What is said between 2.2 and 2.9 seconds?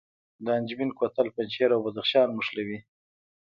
نښلوي